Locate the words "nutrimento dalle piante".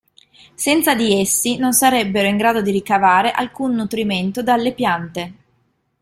3.75-5.33